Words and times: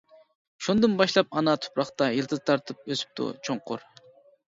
شۇندىن 0.67 0.95
باشلاپ 1.01 1.29
ئانا 1.41 1.55
تۇپراقتا، 1.67 2.09
يىلتىز 2.17 2.45
تارتىپ 2.51 2.85
ئۆسۈپتۇ 2.91 3.33
چوڭقۇر. 3.47 3.91